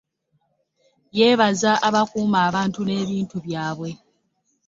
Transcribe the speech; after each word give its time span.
Yeebaza 1.17 1.71
abakuuma 1.87 2.37
abantu 2.49 2.79
n'ebintu 2.83 3.35
byabwe. 3.45 3.89